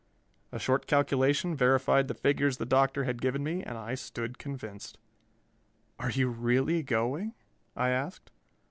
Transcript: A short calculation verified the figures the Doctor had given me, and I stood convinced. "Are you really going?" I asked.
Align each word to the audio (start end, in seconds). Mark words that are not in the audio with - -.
A 0.51 0.57
short 0.57 0.87
calculation 0.87 1.55
verified 1.55 2.07
the 2.07 2.15
figures 2.15 2.57
the 2.57 2.65
Doctor 2.65 3.03
had 3.03 3.21
given 3.21 3.43
me, 3.43 3.61
and 3.61 3.77
I 3.77 3.93
stood 3.93 4.39
convinced. 4.39 4.97
"Are 5.99 6.09
you 6.09 6.27
really 6.29 6.81
going?" 6.81 7.35
I 7.75 7.89
asked. 7.91 8.31